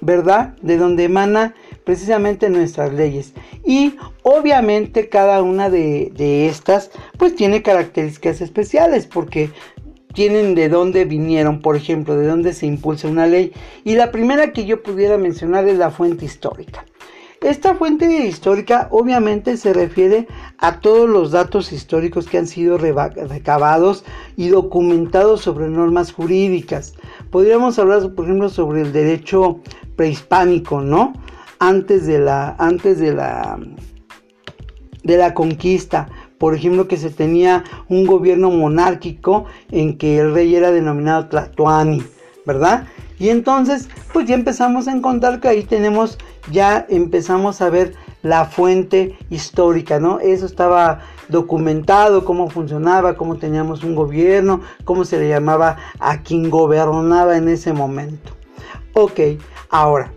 ¿verdad? 0.02 0.54
De 0.60 0.76
donde 0.76 1.04
emana 1.04 1.54
precisamente 1.84 2.50
nuestras 2.50 2.92
leyes. 2.92 3.32
Y 3.64 3.96
obviamente 4.22 5.08
cada 5.08 5.42
una 5.42 5.70
de, 5.70 6.46
estas 6.46 6.90
pues 7.16 7.34
tiene 7.34 7.62
características 7.62 8.42
especiales 8.42 9.06
porque 9.06 9.50
tienen 10.12 10.54
de 10.54 10.68
dónde 10.68 11.04
vinieron, 11.06 11.62
por 11.62 11.76
ejemplo, 11.76 12.16
de 12.16 12.26
dónde 12.26 12.52
se 12.52 12.66
impulsa 12.66 13.08
una 13.08 13.26
ley. 13.26 13.52
Y 13.82 13.94
la 13.94 14.12
primera 14.12 14.52
que 14.52 14.66
yo 14.66 14.82
pudiera 14.82 15.16
mencionar 15.16 15.66
es 15.68 15.78
la 15.78 15.90
fuente 15.90 16.26
histórica. 16.26 16.84
Esta 17.42 17.74
fuente 17.74 18.26
histórica 18.26 18.88
obviamente 18.90 19.56
se 19.56 19.72
refiere 19.72 20.28
a 20.58 20.80
todos 20.80 21.08
los 21.08 21.30
datos 21.30 21.72
históricos 21.72 22.26
que 22.26 22.38
han 22.38 22.46
sido 22.46 22.76
recabados 22.78 24.04
y 24.36 24.48
documentados 24.48 25.40
sobre 25.40 25.68
normas 25.68 26.12
jurídicas. 26.12 26.94
Podríamos 27.30 27.78
hablar, 27.78 28.14
por 28.14 28.26
ejemplo, 28.26 28.48
sobre 28.50 28.82
el 28.82 28.92
derecho 28.92 29.60
prehispánico, 29.96 30.82
¿no? 30.82 31.14
antes 31.60 32.06
de 32.06 32.18
la 32.18 32.56
antes 32.58 32.98
de 32.98 33.12
la 33.14 33.58
de 35.04 35.16
la 35.16 35.32
conquista, 35.32 36.08
por 36.38 36.54
ejemplo, 36.54 36.88
que 36.88 36.96
se 36.96 37.10
tenía 37.10 37.64
un 37.88 38.06
gobierno 38.06 38.50
monárquico 38.50 39.46
en 39.70 39.96
que 39.96 40.18
el 40.18 40.34
rey 40.34 40.54
era 40.54 40.72
denominado 40.72 41.28
Tlatoani, 41.28 42.02
¿verdad? 42.44 42.86
Y 43.20 43.28
entonces, 43.28 43.90
pues 44.14 44.26
ya 44.26 44.34
empezamos 44.34 44.88
a 44.88 44.92
encontrar 44.92 45.40
que 45.40 45.48
ahí 45.48 45.62
tenemos, 45.62 46.16
ya 46.50 46.86
empezamos 46.88 47.60
a 47.60 47.68
ver 47.68 47.92
la 48.22 48.46
fuente 48.46 49.18
histórica, 49.28 50.00
¿no? 50.00 50.20
Eso 50.20 50.46
estaba 50.46 51.02
documentado, 51.28 52.24
cómo 52.24 52.48
funcionaba, 52.48 53.18
cómo 53.18 53.36
teníamos 53.36 53.84
un 53.84 53.94
gobierno, 53.94 54.62
cómo 54.86 55.04
se 55.04 55.18
le 55.18 55.28
llamaba 55.28 55.76
a 55.98 56.22
quien 56.22 56.48
gobernaba 56.48 57.36
en 57.36 57.48
ese 57.48 57.74
momento. 57.74 58.32
Ok, 58.94 59.20
ahora, 59.68 60.12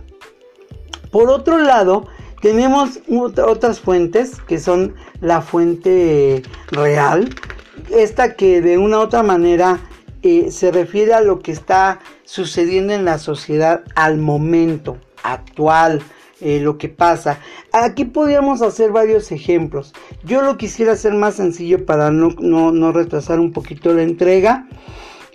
por 1.12 1.29
otro 1.29 1.57
lado, 1.57 2.07
tenemos 2.41 3.01
otras 3.10 3.81
fuentes 3.81 4.39
que 4.48 4.60
son 4.60 4.95
la 5.19 5.41
fuente 5.41 6.41
real, 6.72 7.36
esta 7.91 8.36
que 8.36 8.62
de 8.62 8.77
una 8.77 9.00
u 9.00 9.01
otra 9.01 9.24
manera 9.24 9.81
eh, 10.22 10.51
se 10.51 10.72
refiere 10.72 11.13
a 11.13 11.19
lo 11.19 11.41
que 11.41 11.51
está 11.51 12.00
sucediendo 12.33 12.93
en 12.93 13.05
la 13.05 13.19
sociedad 13.19 13.83
al 13.93 14.17
momento 14.17 14.97
actual, 15.21 16.01
eh, 16.41 16.59
lo 16.61 16.79
que 16.79 16.89
pasa. 16.89 17.37
Aquí 17.71 18.05
podríamos 18.05 18.63
hacer 18.63 18.91
varios 18.91 19.31
ejemplos. 19.31 19.93
Yo 20.23 20.41
lo 20.41 20.57
quisiera 20.57 20.93
hacer 20.93 21.13
más 21.13 21.35
sencillo 21.35 21.85
para 21.85 22.09
no, 22.09 22.31
no 22.39 22.91
retrasar 22.91 23.39
un 23.39 23.51
poquito 23.51 23.93
la 23.93 24.01
entrega. 24.01 24.67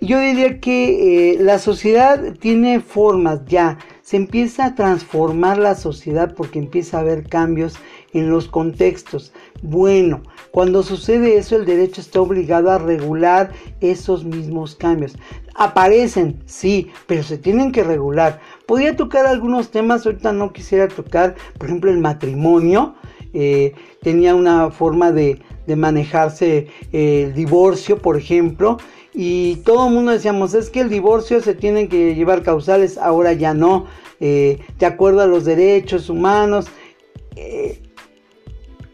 Yo 0.00 0.18
diría 0.18 0.58
que 0.58 1.34
eh, 1.34 1.38
la 1.40 1.60
sociedad 1.60 2.34
tiene 2.40 2.80
formas 2.80 3.44
ya, 3.46 3.78
se 4.02 4.16
empieza 4.16 4.64
a 4.64 4.74
transformar 4.74 5.58
la 5.58 5.76
sociedad 5.76 6.34
porque 6.34 6.58
empieza 6.58 6.96
a 6.96 7.00
haber 7.02 7.28
cambios 7.28 7.76
en 8.12 8.30
los 8.30 8.48
contextos. 8.48 9.32
Bueno, 9.62 10.22
cuando 10.50 10.82
sucede 10.82 11.36
eso 11.36 11.56
el 11.56 11.66
derecho 11.66 12.00
está 12.00 12.20
obligado 12.20 12.70
a 12.70 12.78
regular 12.78 13.52
esos 13.80 14.24
mismos 14.24 14.74
cambios. 14.74 15.16
Aparecen, 15.54 16.42
sí, 16.46 16.90
pero 17.06 17.22
se 17.22 17.38
tienen 17.38 17.72
que 17.72 17.82
regular. 17.82 18.40
Podría 18.66 18.96
tocar 18.96 19.26
algunos 19.26 19.70
temas, 19.70 20.06
ahorita 20.06 20.32
no 20.32 20.52
quisiera 20.52 20.88
tocar, 20.88 21.34
por 21.58 21.68
ejemplo, 21.68 21.90
el 21.90 21.98
matrimonio. 21.98 22.94
Eh, 23.34 23.74
tenía 24.00 24.34
una 24.34 24.70
forma 24.70 25.12
de, 25.12 25.40
de 25.66 25.76
manejarse 25.76 26.68
eh, 26.92 27.24
el 27.26 27.34
divorcio, 27.34 27.98
por 27.98 28.16
ejemplo, 28.16 28.78
y 29.12 29.56
todo 29.56 29.88
el 29.88 29.94
mundo 29.94 30.12
decíamos, 30.12 30.54
es 30.54 30.70
que 30.70 30.80
el 30.80 30.88
divorcio 30.88 31.40
se 31.42 31.54
tiene 31.54 31.88
que 31.88 32.14
llevar 32.14 32.42
causales, 32.42 32.96
ahora 32.96 33.34
ya 33.34 33.52
no, 33.52 33.86
eh, 34.18 34.60
de 34.78 34.86
acuerdo 34.86 35.20
a 35.20 35.26
los 35.26 35.44
derechos 35.44 36.08
humanos, 36.08 36.68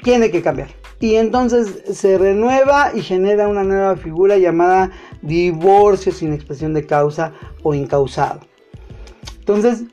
tiene 0.04 0.30
que 0.30 0.42
cambiar. 0.42 0.68
Y 1.00 1.16
entonces 1.16 1.82
se 1.92 2.16
renueva 2.16 2.92
y 2.94 3.02
genera 3.02 3.49
una 3.49 3.64
nueva 3.64 3.96
figura 3.96 4.38
llamada 4.38 4.92
divorcio 5.23 6.12
sin 6.12 6.32
expresión 6.32 6.73
de 6.75 6.87
causa 6.87 7.32
o 7.64 7.75
incausado. 7.75 8.40
Entonces, 9.40 9.84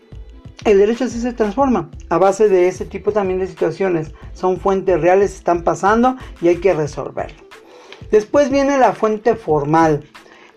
el 0.63 0.77
derecho 0.77 1.07
se 1.07 1.33
transforma 1.33 1.89
a 2.09 2.19
base 2.19 2.47
de 2.47 2.67
ese 2.67 2.85
tipo 2.85 3.11
también 3.11 3.39
de 3.39 3.47
situaciones. 3.47 4.13
Son 4.33 4.59
fuentes 4.59 5.01
reales, 5.01 5.33
están 5.33 5.63
pasando 5.63 6.17
y 6.39 6.49
hay 6.49 6.57
que 6.57 6.73
resolverlo. 6.73 7.43
Después 8.11 8.51
viene 8.51 8.77
la 8.77 8.93
fuente 8.93 9.35
formal. 9.35 10.03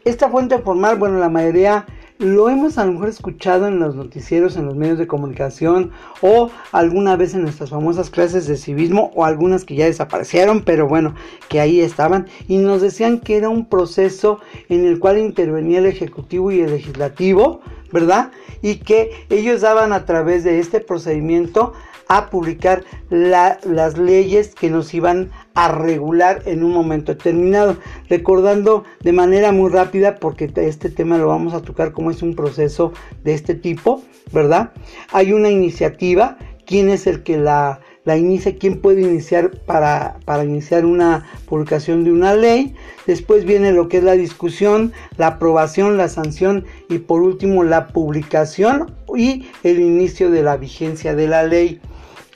Esta 0.04 0.28
fuente 0.28 0.58
formal, 0.58 0.98
bueno, 0.98 1.18
la 1.18 1.30
mayoría 1.30 1.86
lo 2.18 2.48
hemos 2.48 2.78
a 2.78 2.86
lo 2.86 2.92
mejor 2.92 3.08
escuchado 3.08 3.66
en 3.66 3.80
los 3.80 3.96
noticieros, 3.96 4.56
en 4.56 4.66
los 4.66 4.76
medios 4.76 4.98
de 4.98 5.06
comunicación 5.06 5.90
o 6.22 6.50
alguna 6.70 7.16
vez 7.16 7.34
en 7.34 7.42
nuestras 7.42 7.70
famosas 7.70 8.10
clases 8.10 8.46
de 8.46 8.56
civismo 8.56 9.10
o 9.14 9.24
algunas 9.24 9.64
que 9.64 9.74
ya 9.74 9.86
desaparecieron, 9.86 10.62
pero 10.62 10.86
bueno, 10.86 11.14
que 11.48 11.60
ahí 11.60 11.80
estaban 11.80 12.28
y 12.46 12.58
nos 12.58 12.82
decían 12.82 13.18
que 13.18 13.36
era 13.36 13.48
un 13.48 13.66
proceso 13.66 14.40
en 14.68 14.86
el 14.86 15.00
cual 15.00 15.18
intervenía 15.18 15.78
el 15.78 15.86
Ejecutivo 15.86 16.52
y 16.52 16.60
el 16.60 16.70
Legislativo, 16.70 17.60
¿verdad? 17.92 18.30
Y 18.62 18.76
que 18.76 19.10
ellos 19.28 19.62
daban 19.62 19.92
a 19.92 20.06
través 20.06 20.44
de 20.44 20.60
este 20.60 20.80
procedimiento 20.80 21.72
a 22.14 22.30
publicar 22.30 22.84
las 23.10 23.98
leyes 23.98 24.54
que 24.54 24.70
nos 24.70 24.94
iban 24.94 25.32
a 25.54 25.72
regular 25.72 26.42
en 26.46 26.62
un 26.62 26.72
momento 26.72 27.12
determinado. 27.12 27.76
Recordando 28.08 28.84
de 29.00 29.10
manera 29.10 29.50
muy 29.50 29.68
rápida, 29.68 30.14
porque 30.20 30.48
este 30.54 30.90
tema 30.90 31.18
lo 31.18 31.26
vamos 31.26 31.54
a 31.54 31.62
tocar 31.62 31.90
como 31.90 32.12
es 32.12 32.22
un 32.22 32.36
proceso 32.36 32.92
de 33.24 33.34
este 33.34 33.56
tipo, 33.56 34.04
¿verdad? 34.32 34.70
Hay 35.10 35.32
una 35.32 35.50
iniciativa, 35.50 36.38
¿quién 36.64 36.88
es 36.88 37.08
el 37.08 37.24
que 37.24 37.36
la, 37.36 37.80
la 38.04 38.16
inicia? 38.16 38.58
¿Quién 38.58 38.80
puede 38.80 39.02
iniciar 39.02 39.50
para, 39.66 40.18
para 40.24 40.44
iniciar 40.44 40.84
una 40.84 41.26
publicación 41.46 42.04
de 42.04 42.12
una 42.12 42.36
ley? 42.36 42.76
Después 43.08 43.44
viene 43.44 43.72
lo 43.72 43.88
que 43.88 43.96
es 43.96 44.04
la 44.04 44.12
discusión, 44.12 44.92
la 45.16 45.26
aprobación, 45.26 45.96
la 45.96 46.08
sanción 46.08 46.64
y 46.88 46.98
por 46.98 47.22
último 47.22 47.64
la 47.64 47.88
publicación 47.88 48.94
y 49.16 49.48
el 49.64 49.80
inicio 49.80 50.30
de 50.30 50.44
la 50.44 50.56
vigencia 50.56 51.16
de 51.16 51.26
la 51.26 51.42
ley. 51.42 51.80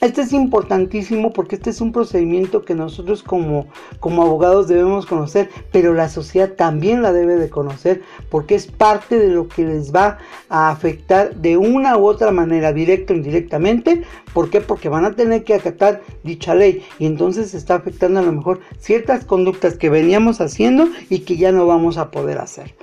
Este 0.00 0.20
es 0.22 0.32
importantísimo 0.32 1.32
porque 1.32 1.56
este 1.56 1.70
es 1.70 1.80
un 1.80 1.90
procedimiento 1.90 2.64
que 2.64 2.76
nosotros 2.76 3.24
como, 3.24 3.66
como 3.98 4.22
abogados 4.22 4.68
debemos 4.68 5.06
conocer, 5.06 5.50
pero 5.72 5.92
la 5.92 6.08
sociedad 6.08 6.52
también 6.52 7.02
la 7.02 7.12
debe 7.12 7.34
de 7.34 7.50
conocer 7.50 8.02
porque 8.30 8.54
es 8.54 8.68
parte 8.68 9.18
de 9.18 9.28
lo 9.28 9.48
que 9.48 9.64
les 9.64 9.92
va 9.92 10.18
a 10.48 10.70
afectar 10.70 11.34
de 11.34 11.56
una 11.56 11.96
u 11.96 12.06
otra 12.06 12.30
manera, 12.30 12.72
directa 12.72 13.12
o 13.12 13.16
indirectamente. 13.16 14.04
¿Por 14.32 14.50
qué? 14.50 14.60
Porque 14.60 14.88
van 14.88 15.04
a 15.04 15.16
tener 15.16 15.42
que 15.42 15.54
acatar 15.54 16.02
dicha 16.22 16.54
ley 16.54 16.84
y 17.00 17.06
entonces 17.06 17.52
está 17.54 17.74
afectando 17.74 18.20
a 18.20 18.22
lo 18.22 18.32
mejor 18.32 18.60
ciertas 18.78 19.24
conductas 19.24 19.76
que 19.76 19.90
veníamos 19.90 20.40
haciendo 20.40 20.88
y 21.10 21.20
que 21.20 21.36
ya 21.36 21.50
no 21.50 21.66
vamos 21.66 21.98
a 21.98 22.12
poder 22.12 22.38
hacer. 22.38 22.76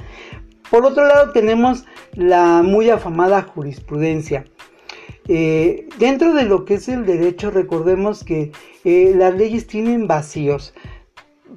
Por 0.70 0.86
otro 0.86 1.06
lado 1.06 1.32
tenemos 1.32 1.86
la 2.14 2.62
muy 2.62 2.90
afamada 2.90 3.42
jurisprudencia. 3.44 4.44
Eh, 5.28 5.88
dentro 5.98 6.34
de 6.34 6.44
lo 6.44 6.66
que 6.66 6.76
es 6.76 6.88
el 6.88 7.06
derecho, 7.06 7.50
recordemos 7.50 8.24
que 8.24 8.52
eh, 8.84 9.14
las 9.16 9.36
leyes 9.36 9.68
tienen 9.68 10.08
vacíos. 10.08 10.74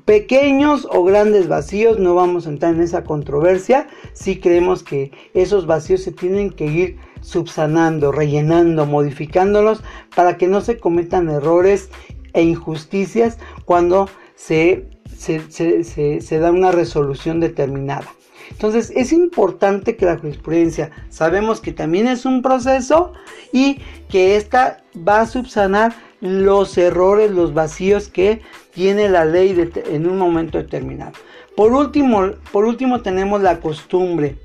Pequeños 0.05 0.89
o 0.91 1.05
grandes 1.05 1.49
vacíos, 1.49 1.99
no 1.99 2.15
vamos 2.15 2.47
a 2.47 2.51
entrar 2.51 2.75
en 2.75 2.81
esa 2.81 3.05
controversia. 3.05 3.89
Si 4.15 4.41
creemos 4.41 4.83
que 4.83 5.13
esos 5.35 5.67
vacíos 5.67 6.03
se 6.03 6.13
tienen 6.13 6.51
que 6.51 6.67
ir 6.67 6.97
subsanando, 7.21 8.11
rellenando, 8.11 8.87
modificándolos 8.87 9.83
para 10.15 10.39
que 10.39 10.47
no 10.47 10.63
se 10.63 10.79
cometan 10.79 11.29
errores 11.29 11.91
e 12.33 12.43
injusticias 12.43 13.39
cuando 13.67 14.09
se, 14.35 14.89
se 15.15 16.39
da 16.39 16.53
una 16.53 16.73
resolución 16.73 17.41
determinada. 17.41 18.07
Entonces 18.50 18.93
es 18.95 19.12
importante 19.12 19.97
que 19.97 20.07
la 20.07 20.19
jurisprudencia, 20.19 20.90
sabemos 21.11 21.61
que 21.61 21.73
también 21.73 22.09
es 22.09 22.25
un 22.25 22.43
proceso 22.43 23.12
y 23.52 23.81
que 24.09 24.37
esta 24.37 24.83
va 24.97 25.21
a 25.21 25.26
subsanar 25.26 25.95
los 26.21 26.76
errores, 26.78 27.31
los 27.31 27.55
vacíos 27.55 28.09
que 28.09 28.43
tiene 28.73 29.09
la 29.09 29.25
ley 29.25 29.71
en 29.87 30.07
un 30.07 30.19
momento 30.19 30.59
determinado. 30.59 31.12
Por 31.57 31.73
último, 31.73 32.33
por 32.52 32.64
último 32.64 33.02
tenemos 33.02 33.43
la 33.43 33.61
costumbre. 33.61 34.37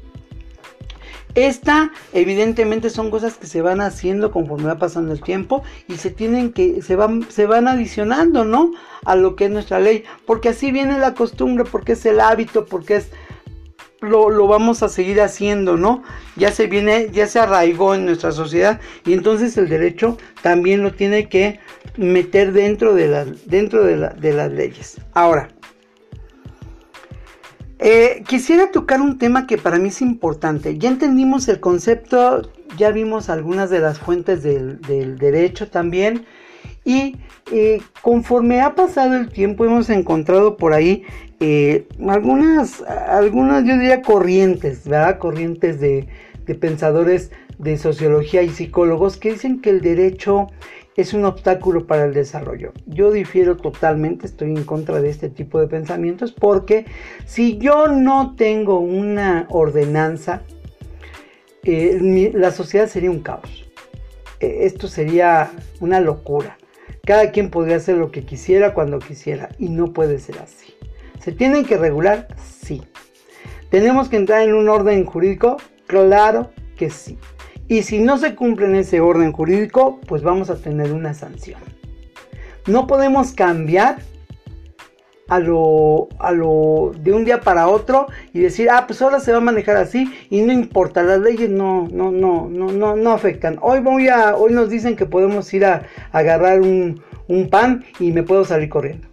Esta 1.36 1.92
evidentemente 2.14 2.92
son 2.92 3.10
cosas 3.10 3.38
que 3.38 3.48
se 3.48 3.64
van 3.64 3.82
haciendo 3.82 4.32
conforme 4.32 4.68
va 4.68 4.78
pasando 4.78 5.14
el 5.14 5.22
tiempo 5.22 5.64
y 5.88 5.96
se 5.96 6.12
tienen 6.12 6.54
que 6.54 6.84
se 6.84 6.96
van 6.96 7.26
se 7.30 7.48
van 7.48 7.68
adicionando, 7.68 8.46
¿no? 8.46 8.72
A 9.04 9.16
lo 9.16 9.36
que 9.36 9.46
es 9.46 9.52
nuestra 9.52 9.80
ley, 9.80 10.04
porque 10.28 10.50
así 10.50 10.72
viene 10.72 11.00
la 11.00 11.16
costumbre, 11.16 11.66
porque 11.66 11.94
es 11.94 12.06
el 12.06 12.20
hábito, 12.20 12.66
porque 12.66 12.98
es 12.98 13.10
lo, 14.04 14.48
vamos 14.48 14.84
a 14.84 14.90
seguir 14.90 15.22
haciendo, 15.22 15.78
¿no? 15.78 16.04
Ya 16.36 16.52
se 16.52 16.68
viene, 16.68 17.10
ya 17.12 17.28
se 17.28 17.40
arraigó 17.40 17.96
en 17.96 18.06
nuestra 18.06 18.32
sociedad 18.32 18.80
y 19.06 19.14
entonces 19.14 19.58
el 19.58 19.70
derecho 19.70 20.18
también 20.42 20.84
lo 20.84 20.94
tiene 20.94 21.30
que 21.30 21.60
meter 21.98 22.52
dentro 22.52 22.94
de, 22.94 23.08
las 23.08 23.48
dentro 23.48 23.84
de, 23.84 24.34
las 24.34 24.52
leyes. 24.52 25.00
Ahora, 25.14 25.50
eh, 27.80 28.24
quisiera 28.28 28.72
tocar 28.72 29.02
un 29.02 29.18
tema 29.18 29.48
que 29.48 29.58
para 29.58 29.78
mí 29.78 29.90
es 29.90 30.02
importante. 30.02 30.78
Ya 30.78 30.90
entendimos 30.90 31.48
el 31.48 31.60
concepto, 31.60 32.52
ya 32.78 32.92
vimos 32.92 33.30
algunas 33.30 33.70
de 33.70 33.80
las 33.80 34.00
fuentes 34.00 34.44
del, 34.44 34.80
derecho 35.18 35.70
también. 35.70 36.26
Y 36.86 37.18
eh, 37.52 37.82
conforme 38.02 38.62
ha 38.62 38.76
pasado 38.76 39.16
el 39.16 39.30
tiempo 39.30 39.66
hemos 39.66 39.90
encontrado 39.90 40.58
por 40.58 40.74
ahí 40.74 41.04
eh, 41.46 41.88
algunas, 42.08 42.82
algunas, 42.82 43.66
yo 43.66 43.74
diría 43.74 44.02
corrientes, 44.02 44.88
¿verdad? 44.88 45.20
Corrientes 45.20 45.82
de, 45.82 46.08
pensadores 46.60 47.32
de 47.58 47.78
sociología 47.78 48.44
y 48.44 48.50
psicólogos 48.50 49.18
que 49.18 49.32
dicen 49.32 49.60
que 49.60 49.70
el 49.70 49.82
derecho 49.82 50.48
es 50.96 51.14
un 51.14 51.26
obstáculo 51.26 51.86
para 51.86 52.06
el 52.06 52.14
desarrollo. 52.14 52.72
Yo 52.86 53.12
difiero 53.12 53.58
totalmente, 53.58 54.26
estoy 54.26 54.52
en 54.52 54.64
contra 54.64 55.02
de 55.02 55.10
este 55.10 55.28
tipo 55.28 55.60
de 55.60 55.68
pensamientos 55.68 56.32
porque 56.32 56.86
si 57.26 57.58
yo 57.58 57.88
no 57.90 58.36
tengo 58.38 58.80
una 58.80 59.46
ordenanza, 59.50 60.44
eh, 61.64 62.32
la 62.34 62.52
sociedad 62.52 62.88
sería 62.88 63.12
un 63.12 63.20
caos. 63.20 63.66
Esto 64.40 64.88
sería 64.88 65.52
una 65.82 66.00
locura. 66.00 66.58
Cada 67.06 67.32
quien 67.32 67.50
podría 67.50 67.76
hacer 67.76 67.98
lo 67.98 68.12
que 68.12 68.24
quisiera 68.24 68.74
cuando 68.74 69.00
quisiera 69.00 69.50
y 69.60 69.68
no 69.68 69.92
puede 69.92 70.20
ser 70.20 70.40
así. 70.40 70.74
¿Se 71.20 71.34
tienen 71.34 71.66
que 71.66 71.76
regular? 71.78 72.30
Sí. 72.42 72.82
¿Tenemos 73.70 74.08
que 74.08 74.16
entrar 74.16 74.44
en 74.44 74.54
un 74.54 74.70
orden 74.70 75.04
jurídico? 75.04 75.58
Claro 75.86 76.52
que 76.78 76.90
sí. 76.90 77.18
Y 77.68 77.84
si 77.84 78.00
no 78.00 78.18
se 78.18 78.36
cumple 78.36 78.68
en 78.68 78.76
ese 78.76 79.02
orden 79.02 79.34
jurídico, 79.34 80.00
pues 80.08 80.24
vamos 80.24 80.50
a 80.50 80.56
tener 80.56 80.94
una 80.94 81.14
sanción. 81.14 81.60
No 82.68 82.88
podemos 82.88 83.34
cambiar 83.34 83.98
a 85.28 85.40
lo, 85.40 86.10
a 86.20 86.32
lo 86.32 86.92
de 87.00 87.14
un 87.14 87.26
día 87.26 87.42
para 87.42 87.68
otro 87.68 88.08
y 88.34 88.40
decir, 88.40 88.70
ah, 88.70 88.86
pues 88.88 89.02
ahora 89.02 89.20
se 89.20 89.32
va 89.32 89.38
a 89.38 89.42
manejar 89.42 89.78
así 89.78 90.12
y 90.30 90.42
no 90.42 90.52
importa, 90.52 91.04
las 91.04 91.20
leyes 91.20 91.50
no, 91.50 91.88
no, 91.92 92.12
no, 92.12 92.50
no, 92.50 92.72
no, 92.72 92.96
no 92.96 93.12
afectan. 93.12 93.58
Hoy 93.62 93.80
voy 93.80 94.10
a, 94.10 94.36
hoy 94.36 94.54
nos 94.54 94.70
dicen 94.70 94.96
que 94.96 95.06
podemos 95.06 95.54
ir 95.54 95.66
a, 95.66 95.84
agarrar 96.12 96.62
un, 96.62 97.02
un 97.28 97.50
pan 97.50 97.84
y 98.00 98.12
me 98.12 98.24
puedo 98.24 98.46
salir 98.46 98.70
corriendo. 98.70 99.08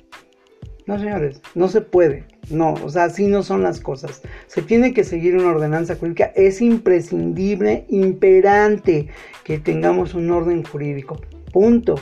No, 0.87 0.99
señores, 0.99 1.41
no 1.55 1.69
se 1.69 1.83
puede. 1.83 2.25
No, 2.51 2.75
o 2.75 2.89
sea, 2.89 3.05
así 3.05 3.29
no 3.29 3.45
son 3.45 3.63
las 3.63 3.79
cosas. 3.79 4.23
Se 4.49 4.61
tiene 4.61 4.93
que 4.93 5.05
seguir 5.05 5.37
una 5.37 5.51
ordenanza 5.51 5.95
jurídica. 5.95 6.33
Es 6.35 6.61
imprescindible, 6.61 7.85
imperante 7.89 9.07
que 9.45 9.59
tengamos 9.59 10.15
un 10.15 10.31
orden 10.33 10.65
jurídico. 10.65 11.21
Punto. 11.53 11.95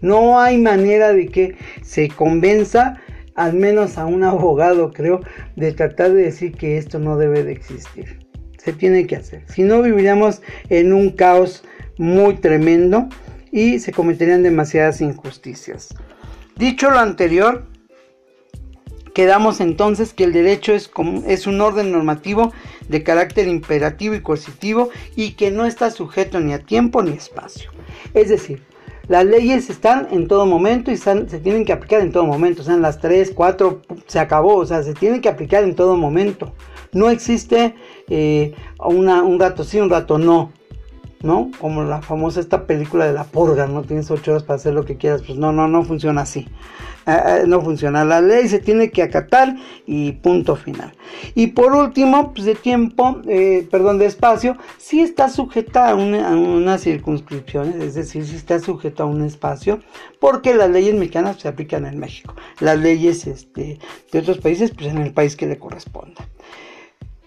No 0.00 0.40
hay 0.40 0.56
manera 0.56 1.12
de 1.12 1.28
que 1.28 1.56
se 1.82 2.08
convenza, 2.08 3.02
al 3.40 3.54
menos 3.54 3.96
a 3.96 4.04
un 4.04 4.22
abogado, 4.22 4.92
creo, 4.92 5.22
de 5.56 5.72
tratar 5.72 6.12
de 6.12 6.24
decir 6.24 6.52
que 6.52 6.76
esto 6.76 6.98
no 6.98 7.16
debe 7.16 7.42
de 7.42 7.52
existir. 7.52 8.26
Se 8.58 8.74
tiene 8.74 9.06
que 9.06 9.16
hacer. 9.16 9.44
Si 9.48 9.62
no, 9.62 9.80
viviríamos 9.80 10.42
en 10.68 10.92
un 10.92 11.10
caos 11.10 11.64
muy 11.96 12.34
tremendo 12.34 13.08
y 13.50 13.78
se 13.78 13.92
cometerían 13.92 14.42
demasiadas 14.42 15.00
injusticias. 15.00 15.94
Dicho 16.56 16.90
lo 16.90 16.98
anterior, 16.98 17.66
Quedamos 19.14 19.60
entonces 19.60 20.12
que 20.12 20.22
el 20.22 20.32
derecho 20.32 20.72
es, 20.72 20.88
es, 21.26 21.48
un 21.48 21.60
orden 21.60 21.90
normativo 21.90 22.52
de 22.88 23.02
carácter 23.02 23.48
imperativo 23.48 24.14
y 24.14 24.20
coercitivo 24.22 24.90
y 25.16 25.32
que 25.32 25.50
no 25.50 25.66
está 25.66 25.90
sujeto 25.90 26.38
ni 26.38 26.52
a 26.52 26.60
tiempo 26.60 27.02
ni 27.02 27.10
espacio. 27.10 27.72
Es 28.14 28.28
decir, 28.28 28.62
las 29.10 29.26
leyes 29.26 29.68
están 29.70 30.06
en 30.12 30.28
todo 30.28 30.46
momento 30.46 30.92
y 30.92 30.96
se 30.96 31.24
tienen 31.42 31.64
que 31.64 31.72
aplicar 31.72 32.00
en 32.00 32.12
todo 32.12 32.24
momento. 32.24 32.62
O 32.62 32.64
sea, 32.64 32.74
en 32.74 32.82
las 32.82 33.00
3, 33.00 33.32
4, 33.34 33.82
se 34.06 34.20
acabó. 34.20 34.54
O 34.54 34.64
sea, 34.64 34.84
se 34.84 34.94
tienen 34.94 35.20
que 35.20 35.28
aplicar 35.28 35.64
en 35.64 35.74
todo 35.74 35.96
momento. 35.96 36.54
No 36.92 37.10
existe 37.10 37.74
eh, 38.08 38.54
un 38.78 39.40
rato 39.40 39.64
sí, 39.64 39.80
un 39.80 39.90
rato 39.90 40.16
no. 40.16 40.52
¿No? 41.22 41.50
Como 41.60 41.82
la 41.84 42.02
famosa 42.02 42.40
esta 42.40 42.66
película 42.66 43.06
de 43.06 43.12
la 43.12 43.24
purga, 43.24 43.66
no 43.66 43.82
tienes 43.82 44.10
ocho 44.10 44.32
horas 44.32 44.42
para 44.42 44.56
hacer 44.56 44.74
lo 44.74 44.84
que 44.84 44.96
quieras, 44.96 45.22
pues 45.26 45.38
no, 45.38 45.52
no, 45.52 45.68
no 45.68 45.84
funciona 45.84 46.22
así. 46.22 46.48
Ah, 47.06 47.22
ah, 47.24 47.38
no 47.46 47.60
funciona. 47.60 48.04
La 48.04 48.20
ley 48.20 48.48
se 48.48 48.58
tiene 48.58 48.90
que 48.90 49.02
acatar 49.02 49.56
y 49.86 50.12
punto 50.12 50.54
final. 50.56 50.92
Y 51.34 51.48
por 51.48 51.72
último, 51.72 52.32
pues 52.32 52.44
de 52.46 52.54
tiempo, 52.54 53.20
eh, 53.26 53.66
perdón, 53.70 53.98
de 53.98 54.06
espacio, 54.06 54.56
si 54.78 55.00
está 55.00 55.28
sujeta 55.28 55.90
a, 55.90 55.94
una, 55.94 56.30
unas 56.30 56.82
circunscripciones, 56.82 57.76
es 57.76 57.94
decir, 57.94 58.26
si 58.26 58.36
está 58.36 58.58
sujeta 58.58 59.04
a 59.04 59.06
un 59.06 59.22
espacio, 59.22 59.80
porque 60.20 60.54
las 60.54 60.70
leyes 60.70 60.94
mexicanas 60.94 61.40
se 61.40 61.48
aplican 61.48 61.86
en 61.86 61.98
México. 61.98 62.34
Las 62.60 62.78
leyes 62.78 63.26
este, 63.26 63.78
de 64.12 64.18
otros 64.18 64.38
países, 64.38 64.70
pues 64.70 64.90
en 64.90 64.98
el 64.98 65.12
país 65.12 65.36
que 65.36 65.46
le 65.46 65.58
corresponda. 65.58 66.28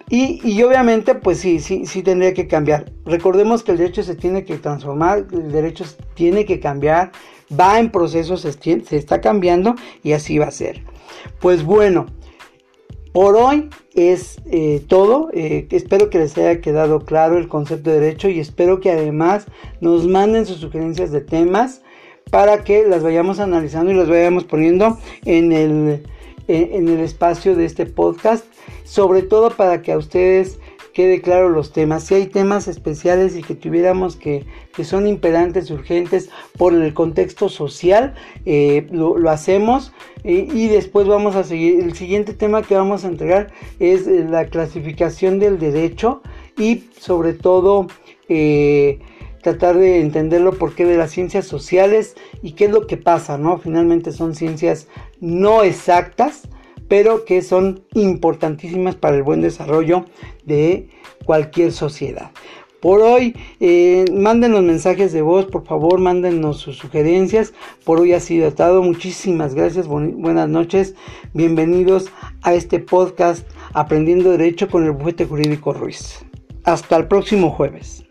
Y, 0.09 0.61
obviamente, 0.61 1.15
pues 1.15 1.39
sí, 1.39 1.59
sí, 1.59 1.85
sí 1.85 2.03
tendría 2.03 2.33
que 2.33 2.47
cambiar. 2.47 2.91
Recordemos 3.05 3.63
que 3.63 3.71
el 3.71 3.77
derecho 3.77 4.03
se 4.03 4.15
tiene 4.15 4.43
que 4.43 4.57
transformar, 4.57 5.25
el 5.31 5.51
derecho 5.51 5.85
tiene 6.13 6.45
que 6.45 6.59
cambiar, 6.59 7.11
va 7.57 7.79
en 7.79 7.89
proceso, 7.89 8.37
se, 8.37 8.51
está 8.91 9.21
cambiando 9.21 9.75
y 10.03 10.11
así 10.11 10.37
va 10.37 10.47
a 10.47 10.51
ser. 10.51 10.83
Pues 11.39 11.63
bueno, 11.63 12.07
por 13.13 13.35
hoy 13.35 13.69
es 13.95 14.41
eh, 14.51 14.83
todo. 14.87 15.29
Eh, 15.33 15.67
espero 15.71 16.09
que 16.09 16.19
les 16.19 16.37
haya 16.37 16.59
quedado 16.61 17.05
claro 17.05 17.37
el 17.37 17.47
concepto 17.47 17.89
de 17.89 17.99
derecho 17.99 18.29
y 18.29 18.39
espero 18.39 18.81
que 18.81 18.91
además 18.91 19.45
nos 19.79 20.05
manden 20.07 20.45
sus 20.45 20.57
sugerencias 20.57 21.11
de 21.11 21.21
temas 21.21 21.81
para 22.29 22.63
que 22.63 22.85
las 22.85 23.03
vayamos 23.03 23.39
analizando 23.39 23.91
y 23.91 23.95
las 23.95 24.09
vayamos 24.09 24.43
poniendo 24.43 24.97
en 25.23 25.51
el, 25.51 26.03
en 26.47 26.89
el 26.89 26.99
espacio 26.99 27.55
de 27.55 27.65
este 27.65 27.85
podcast 27.85 28.45
sobre 28.93 29.23
todo 29.23 29.49
para 29.49 29.81
que 29.81 29.91
a 29.91 29.97
ustedes 29.97 30.59
quede 30.93 31.19
claro 31.19 31.49
los 31.49 31.73
temas. 31.73 32.03
Si 32.03 32.13
hay 32.13 32.27
temas 32.27 32.67
especiales 32.67 33.35
y 33.35 33.41
que 33.41 33.55
tuviéramos 33.55 34.15
que, 34.15 34.45
que 34.75 34.83
son 34.83 35.07
imperantes, 35.07 35.71
urgentes 35.71 36.29
por 36.59 36.75
el 36.75 36.93
contexto 36.93 37.49
social, 37.49 38.13
eh, 38.45 38.85
lo, 38.91 39.17
hacemos 39.31 39.93
y 40.23 40.67
después 40.67 41.07
vamos 41.07 41.35
a 41.35 41.43
seguir. 41.43 41.79
El 41.79 41.95
siguiente 41.95 42.35
tema 42.35 42.61
que 42.61 42.75
vamos 42.75 43.03
a 43.03 43.07
entregar 43.07 43.51
es 43.79 44.05
eh, 44.05 44.27
la 44.29 44.45
clasificación 44.45 45.39
del 45.39 45.57
derecho 45.57 46.21
y 46.55 46.83
sobre 46.99 47.33
todo 47.33 47.87
eh, 48.29 48.99
tratar 49.41 49.75
de 49.75 50.01
entenderlo 50.01 50.53
por 50.53 50.75
qué 50.75 50.85
de 50.85 50.97
las 50.97 51.09
ciencias 51.09 51.47
sociales 51.47 52.13
y 52.43 52.51
qué 52.51 52.65
es 52.65 52.71
lo 52.71 52.85
que 52.85 52.97
pasa, 52.97 53.39
¿no? 53.39 53.57
Finalmente 53.57 54.11
son 54.11 54.35
ciencias 54.35 54.87
no 55.19 55.63
exactas 55.63 56.43
pero 56.93 57.25
que 57.25 57.41
son 57.41 57.85
importantísimas 57.95 58.93
para 58.93 59.15
el 59.15 59.23
buen 59.23 59.41
desarrollo 59.41 60.05
de 60.45 60.89
cualquier 61.25 61.71
sociedad. 61.71 62.29
Por 62.81 63.01
hoy, 63.01 63.35
eh, 63.59 64.05
manden 64.13 64.51
los 64.51 64.61
mensajes 64.61 65.11
de 65.11 65.23
voz, 65.23 65.47
por 65.47 65.65
favor, 65.65 65.99
mándenos 65.99 66.59
sus 66.59 66.77
sugerencias. 66.77 67.55
Por 67.83 67.99
hoy 67.99 68.13
ha 68.13 68.19
sido 68.19 68.53
todo. 68.53 68.83
Muchísimas 68.83 69.55
gracias, 69.55 69.87
buenas 69.87 70.49
noches. 70.49 70.93
Bienvenidos 71.33 72.11
a 72.43 72.53
este 72.53 72.77
podcast 72.77 73.43
Aprendiendo 73.73 74.29
Derecho 74.29 74.69
con 74.69 74.83
el 74.83 74.91
Bufete 74.91 75.25
Jurídico 75.25 75.73
Ruiz. 75.73 76.23
Hasta 76.63 76.95
el 76.97 77.07
próximo 77.07 77.49
jueves. 77.49 78.03